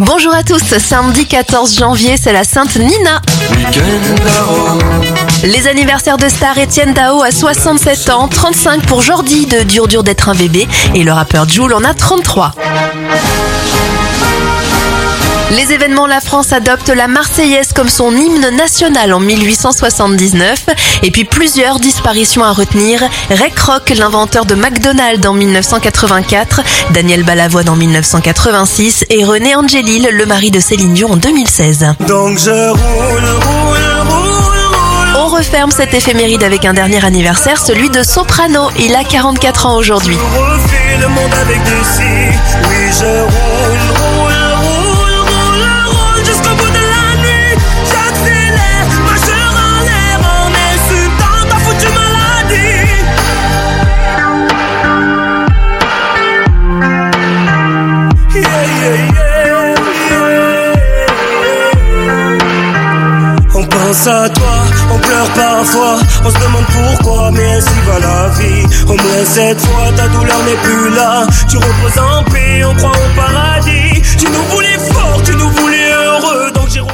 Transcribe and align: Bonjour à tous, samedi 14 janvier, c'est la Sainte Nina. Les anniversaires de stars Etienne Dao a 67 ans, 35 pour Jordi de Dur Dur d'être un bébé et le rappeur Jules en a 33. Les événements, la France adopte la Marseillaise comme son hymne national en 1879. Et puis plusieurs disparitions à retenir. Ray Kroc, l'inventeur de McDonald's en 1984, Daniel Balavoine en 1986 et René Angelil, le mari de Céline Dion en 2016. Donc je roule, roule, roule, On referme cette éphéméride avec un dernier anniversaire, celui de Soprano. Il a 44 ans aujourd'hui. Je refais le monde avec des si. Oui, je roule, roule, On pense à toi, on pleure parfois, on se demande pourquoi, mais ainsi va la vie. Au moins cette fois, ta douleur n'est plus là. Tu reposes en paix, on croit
Bonjour 0.00 0.34
à 0.34 0.42
tous, 0.42 0.76
samedi 0.78 1.24
14 1.24 1.78
janvier, 1.78 2.16
c'est 2.20 2.32
la 2.32 2.42
Sainte 2.42 2.74
Nina. 2.74 3.22
Les 5.44 5.68
anniversaires 5.68 6.16
de 6.16 6.28
stars 6.28 6.58
Etienne 6.58 6.92
Dao 6.94 7.22
a 7.22 7.30
67 7.30 8.10
ans, 8.10 8.26
35 8.26 8.86
pour 8.86 9.02
Jordi 9.02 9.46
de 9.46 9.62
Dur 9.62 9.86
Dur 9.86 10.02
d'être 10.02 10.28
un 10.28 10.34
bébé 10.34 10.66
et 10.96 11.04
le 11.04 11.12
rappeur 11.12 11.48
Jules 11.48 11.72
en 11.72 11.84
a 11.84 11.94
33. 11.94 12.56
Les 15.56 15.72
événements, 15.72 16.08
la 16.08 16.20
France 16.20 16.52
adopte 16.52 16.88
la 16.88 17.06
Marseillaise 17.06 17.72
comme 17.72 17.88
son 17.88 18.10
hymne 18.10 18.50
national 18.56 19.12
en 19.12 19.20
1879. 19.20 20.66
Et 21.04 21.12
puis 21.12 21.24
plusieurs 21.24 21.78
disparitions 21.78 22.42
à 22.42 22.50
retenir. 22.50 23.00
Ray 23.30 23.52
Kroc, 23.52 23.90
l'inventeur 23.90 24.46
de 24.46 24.56
McDonald's 24.56 25.24
en 25.24 25.32
1984, 25.32 26.60
Daniel 26.90 27.22
Balavoine 27.22 27.68
en 27.68 27.76
1986 27.76 29.04
et 29.10 29.24
René 29.24 29.54
Angelil, 29.54 30.08
le 30.10 30.26
mari 30.26 30.50
de 30.50 30.58
Céline 30.58 30.92
Dion 30.92 31.12
en 31.12 31.16
2016. 31.16 31.94
Donc 32.08 32.36
je 32.36 32.50
roule, 32.50 33.24
roule, 33.44 34.08
roule, 34.08 35.16
On 35.18 35.28
referme 35.28 35.70
cette 35.70 35.94
éphéméride 35.94 36.42
avec 36.42 36.64
un 36.64 36.74
dernier 36.74 37.04
anniversaire, 37.04 37.64
celui 37.64 37.90
de 37.90 38.02
Soprano. 38.02 38.70
Il 38.80 38.96
a 38.96 39.04
44 39.04 39.66
ans 39.66 39.76
aujourd'hui. 39.76 40.16
Je 40.16 40.40
refais 40.40 40.98
le 41.00 41.08
monde 41.08 41.34
avec 41.42 41.62
des 41.62 41.84
si. 41.84 42.02
Oui, 42.68 42.90
je 42.90 43.04
roule, 43.04 43.30
roule, 43.30 43.53
On 63.54 63.62
pense 63.64 64.06
à 64.06 64.28
toi, 64.28 64.64
on 64.92 64.98
pleure 64.98 65.28
parfois, 65.34 65.98
on 66.24 66.30
se 66.30 66.34
demande 66.34 66.64
pourquoi, 66.66 67.30
mais 67.30 67.52
ainsi 67.52 67.70
va 67.86 67.98
la 67.98 68.28
vie. 68.38 68.66
Au 68.86 68.94
moins 68.94 69.24
cette 69.24 69.60
fois, 69.60 69.90
ta 69.96 70.08
douleur 70.08 70.38
n'est 70.44 70.60
plus 70.62 70.90
là. 70.94 71.26
Tu 71.48 71.56
reposes 71.56 71.98
en 71.98 72.22
paix, 72.30 72.64
on 72.64 72.74
croit 72.74 72.93